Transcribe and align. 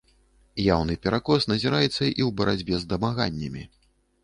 Яўны 0.75 0.95
перакос 1.03 1.45
назіраецца 1.51 1.91
і 1.91 1.91
ў 1.91 2.29
барацьбе 2.41 2.83
з 2.83 2.91
дамаганнямі. 2.97 3.63